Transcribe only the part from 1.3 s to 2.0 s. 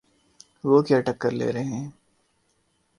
لے رہے ہیں؟